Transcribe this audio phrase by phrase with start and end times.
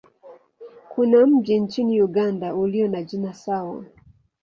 [0.89, 3.85] Kuna mji nchini Uganda ulio na jina sawa.